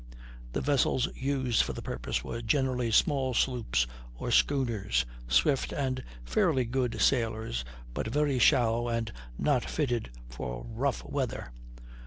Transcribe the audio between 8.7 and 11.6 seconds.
and not fitted for rough weather.